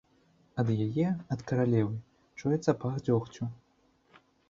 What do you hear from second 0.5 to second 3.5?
Ад яе, ад каралевы, чуецца пах дзёгцю.